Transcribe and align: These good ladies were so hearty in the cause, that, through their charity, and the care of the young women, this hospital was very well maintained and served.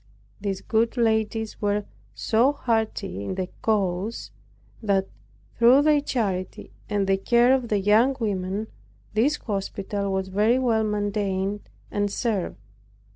These 0.39 0.61
good 0.61 0.97
ladies 0.97 1.61
were 1.61 1.85
so 2.15 2.53
hearty 2.53 3.23
in 3.23 3.35
the 3.35 3.49
cause, 3.61 4.31
that, 4.81 5.07
through 5.53 5.83
their 5.83 6.01
charity, 6.01 6.71
and 6.89 7.05
the 7.05 7.17
care 7.17 7.53
of 7.53 7.67
the 7.67 7.77
young 7.79 8.15
women, 8.19 8.65
this 9.13 9.35
hospital 9.35 10.11
was 10.11 10.29
very 10.29 10.57
well 10.57 10.83
maintained 10.83 11.69
and 11.91 12.09
served. 12.09 12.57